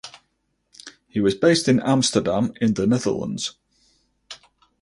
He 1.07 1.19
was 1.19 1.35
based 1.35 1.67
in 1.67 1.79
Amsterdam 1.79 2.53
in 2.59 2.73
the 2.73 2.87
Netherlands. 2.87 3.53